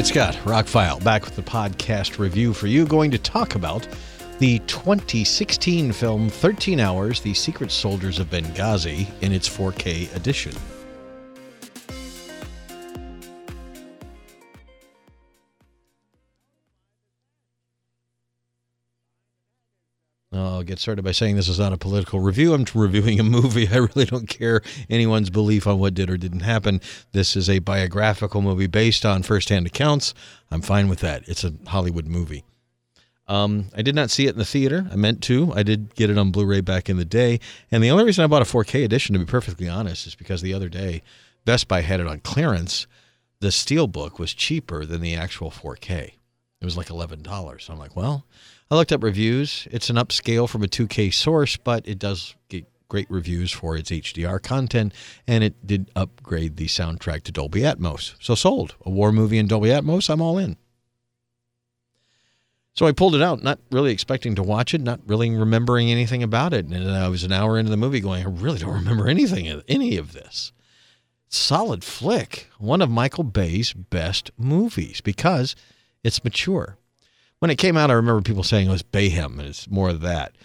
[0.00, 2.86] it's Scott, Rockfile, back with the podcast review for you.
[2.86, 3.86] Going to talk about
[4.38, 10.54] the 2016 film 13 Hours The Secret Soldiers of Benghazi in its 4K edition.
[20.46, 22.54] I'll get started by saying this is not a political review.
[22.54, 23.68] I'm reviewing a movie.
[23.72, 26.80] I really don't care anyone's belief on what did or didn't happen.
[27.12, 30.14] This is a biographical movie based on firsthand accounts.
[30.50, 31.28] I'm fine with that.
[31.28, 32.44] It's a Hollywood movie.
[33.28, 34.88] Um, I did not see it in the theater.
[34.90, 35.52] I meant to.
[35.54, 37.38] I did get it on Blu ray back in the day.
[37.70, 40.42] And the only reason I bought a 4K edition, to be perfectly honest, is because
[40.42, 41.02] the other day
[41.44, 42.88] Best Buy had it on clearance.
[43.38, 46.14] The Steelbook was cheaper than the actual 4K.
[46.60, 47.60] It was like $11.
[47.60, 48.26] So I'm like, well,
[48.70, 49.66] I looked up reviews.
[49.72, 53.90] It's an upscale from a 2K source, but it does get great reviews for its
[53.90, 54.94] HDR content,
[55.26, 58.14] and it did upgrade the soundtrack to Dolby Atmos.
[58.20, 58.76] So sold.
[58.84, 60.56] A war movie in Dolby Atmos, I'm all in.
[62.74, 66.22] So I pulled it out, not really expecting to watch it, not really remembering anything
[66.22, 66.66] about it.
[66.66, 69.64] And I was an hour into the movie going, I really don't remember anything of
[69.66, 70.52] any of this.
[71.28, 75.56] Solid flick, one of Michael Bay's best movies because
[76.04, 76.78] it's mature
[77.40, 80.00] when it came out, I remember people saying it was Bayhem, and it's more of
[80.02, 80.36] that.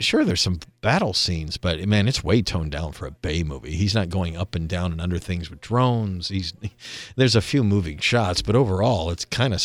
[0.00, 3.72] Sure, there's some battle scenes, but man, it's way toned down for a Bay movie.
[3.72, 6.28] He's not going up and down and under things with drones.
[6.28, 6.52] He's
[7.16, 9.62] there's a few moving shots, but overall, it's kind of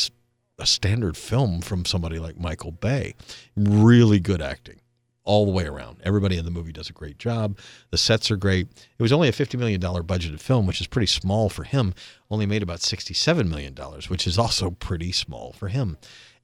[0.59, 3.15] a standard film from somebody like Michael Bay.
[3.55, 4.79] Really good acting
[5.25, 5.97] all the way around.
[6.03, 7.57] Everybody in the movie does a great job.
[7.91, 8.67] The sets are great.
[8.97, 11.93] It was only a $50 million budgeted film, which is pretty small for him.
[12.29, 13.75] Only made about $67 million,
[14.07, 15.97] which is also pretty small for him.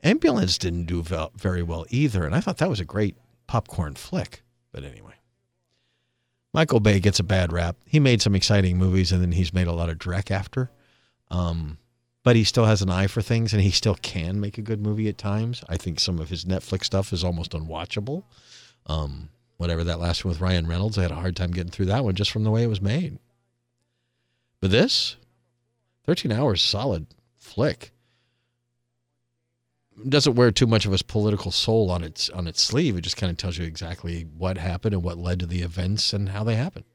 [0.04, 1.04] Ambulance didn't do
[1.36, 4.44] very well either, and I thought that was a great popcorn flick.
[4.72, 5.16] But anyway,
[6.54, 7.76] Michael Bay gets a bad rap.
[7.86, 10.72] He made some exciting movies, and then he's made a lot of dreck after.
[11.30, 11.78] Um,
[12.24, 14.82] but he still has an eye for things, and he still can make a good
[14.82, 15.64] movie at times.
[15.68, 18.24] I think some of his Netflix stuff is almost unwatchable.
[18.90, 21.86] Um, whatever that last one with Ryan Reynolds, I had a hard time getting through
[21.86, 23.20] that one just from the way it was made.
[24.60, 25.16] But this,
[26.06, 27.08] 13 hours solid
[27.38, 27.92] flick
[30.08, 32.98] doesn't wear too much of a political soul on its on its sleeve.
[32.98, 36.14] It just kind of tells you exactly what happened and what led to the events
[36.14, 36.86] and how they happened.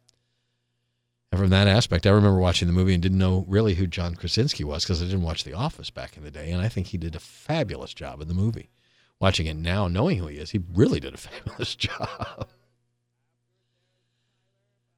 [1.31, 4.15] And from that aspect, I remember watching the movie and didn't know really who John
[4.15, 6.89] Krasinski was because I didn't watch The Office back in the day, and I think
[6.89, 8.71] he did a fabulous job in the movie.
[9.21, 12.49] Watching it now, knowing who he is, he really did a fabulous job.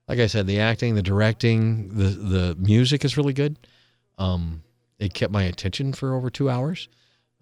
[0.09, 3.59] like I said, the acting, the directing, the the music is really good.
[4.19, 4.62] Um,
[4.99, 6.88] it kept my attention for over two hours.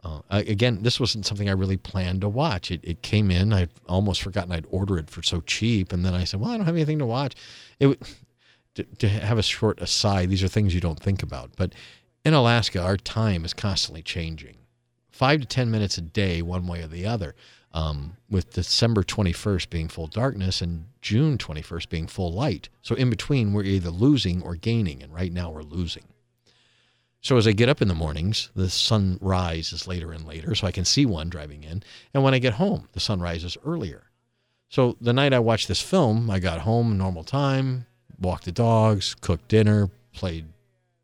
[0.02, 2.70] Uh, again, this wasn't something I really planned to watch.
[2.70, 3.54] It, it came in.
[3.54, 6.56] I'd almost forgotten I'd order it for so cheap, and then I said, "Well, I
[6.58, 7.34] don't have anything to watch."
[7.80, 7.98] It
[8.74, 10.28] to, to have a short aside.
[10.28, 11.74] These are things you don't think about, but
[12.24, 14.56] in Alaska, our time is constantly changing,
[15.14, 17.34] five to ten minutes a day, one way or the other.
[17.72, 22.68] Um, with December 21st being full darkness and June 21st being full light.
[22.82, 26.04] So in between, we're either losing or gaining, and right now we're losing.
[27.20, 30.66] So as I get up in the mornings, the sun rises later and later, so
[30.68, 31.82] I can see one driving in.
[32.12, 34.04] And when I get home, the sun rises earlier.
[34.68, 37.86] So the night I watched this film, I got home normal time,
[38.20, 40.46] walked the dogs, cooked dinner, played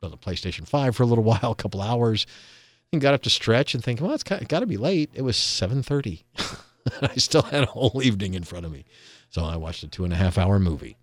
[0.03, 2.27] on the PlayStation 5 for a little while, a couple hours,
[2.93, 5.11] and got up to stretch and think, well, it's got to be late.
[5.15, 6.23] It was 7.30.
[7.03, 8.85] I still had a whole evening in front of me.
[9.29, 10.97] So I watched a two and a half hour movie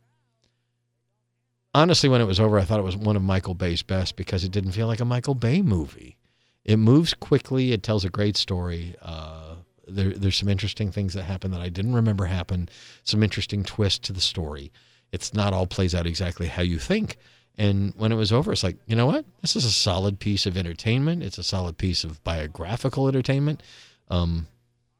[1.77, 4.43] honestly, when it was over, I thought it was one of Michael Bay's best because
[4.43, 6.17] it didn't feel like a Michael Bay movie.
[6.65, 7.71] It moves quickly.
[7.71, 8.95] It tells a great story.
[9.01, 9.55] Uh,
[9.87, 12.67] there, there's some interesting things that happen that I didn't remember happen.
[13.03, 14.71] Some interesting twists to the story.
[15.11, 17.17] It's not all plays out exactly how you think.
[17.57, 19.25] And when it was over, it's like, you know what?
[19.41, 21.23] This is a solid piece of entertainment.
[21.23, 23.63] It's a solid piece of biographical entertainment.
[24.09, 24.47] Um,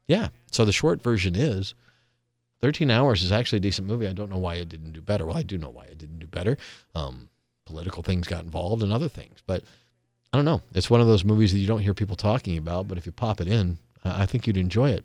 [0.08, 0.28] yeah.
[0.50, 1.74] So the short version is
[2.60, 4.08] 13 Hours is actually a decent movie.
[4.08, 5.24] I don't know why it didn't do better.
[5.24, 6.58] Well, I do know why it didn't do better.
[6.94, 7.28] Um,
[7.64, 9.38] political things got involved and other things.
[9.46, 9.62] But
[10.32, 10.62] I don't know.
[10.74, 13.12] It's one of those movies that you don't hear people talking about, but if you
[13.12, 15.04] pop it in, I think you'd enjoy it.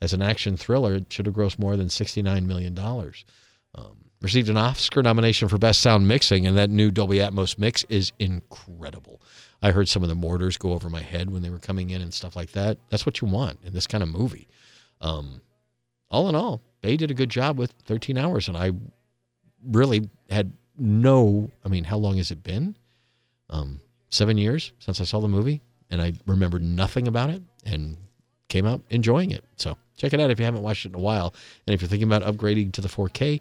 [0.00, 2.78] As an action thriller, it should have grossed more than $69 million.
[2.78, 7.84] Um, received an Oscar nomination for Best Sound Mixing, and that new Dolby Atmos mix
[7.88, 9.20] is incredible.
[9.60, 12.00] I heard some of the mortars go over my head when they were coming in
[12.00, 12.78] and stuff like that.
[12.88, 14.48] That's what you want in this kind of movie.
[15.00, 15.40] Um,
[16.10, 18.72] all in all, Bay did a good job with 13 hours, and I
[19.64, 21.50] really had no.
[21.64, 22.76] I mean, how long has it been?
[23.50, 23.80] Um,
[24.10, 27.96] seven years since I saw the movie, and I remembered nothing about it, and
[28.48, 29.44] came out enjoying it.
[29.56, 31.34] So check it out if you haven't watched it in a while,
[31.66, 33.40] and if you're thinking about upgrading to the 4K,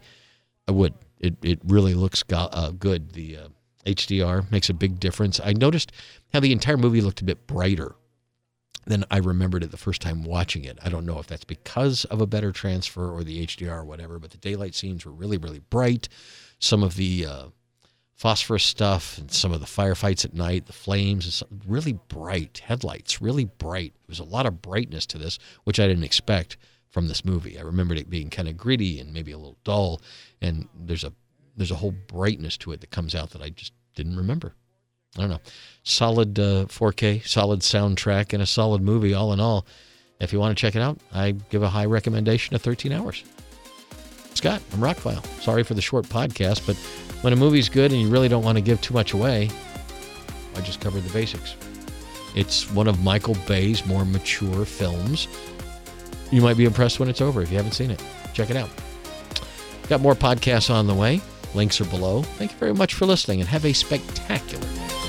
[0.67, 0.93] I would.
[1.19, 3.13] It it really looks go- uh, good.
[3.13, 3.47] The uh,
[3.85, 5.39] HDR makes a big difference.
[5.43, 5.91] I noticed
[6.33, 7.95] how the entire movie looked a bit brighter
[8.85, 10.79] than I remembered it the first time watching it.
[10.83, 14.17] I don't know if that's because of a better transfer or the HDR or whatever,
[14.17, 16.09] but the daylight scenes were really, really bright.
[16.57, 17.45] Some of the uh,
[18.15, 23.45] phosphorus stuff and some of the firefights at night, the flames, really bright headlights, really
[23.45, 23.93] bright.
[23.93, 26.57] There was a lot of brightness to this, which I didn't expect
[26.91, 27.57] from this movie.
[27.57, 30.01] I remembered it being kind of gritty and maybe a little dull,
[30.41, 31.13] and there's a
[31.57, 34.53] there's a whole brightness to it that comes out that I just didn't remember.
[35.17, 35.41] I don't know.
[35.83, 39.65] Solid uh, 4K, solid soundtrack, and a solid movie all in all.
[40.21, 43.23] If you want to check it out, I give a high recommendation of 13 hours.
[44.33, 45.25] Scott from Rockfile.
[45.41, 46.77] Sorry for the short podcast, but
[47.23, 49.49] when a movie's good and you really don't want to give too much away,
[50.55, 51.55] I just covered the basics.
[52.33, 55.27] It's one of Michael Bay's more mature films.
[56.31, 58.03] You might be impressed when it's over if you haven't seen it.
[58.33, 58.69] Check it out.
[59.89, 61.21] Got more podcasts on the way.
[61.53, 62.23] Links are below.
[62.23, 65.00] Thank you very much for listening and have a spectacular day.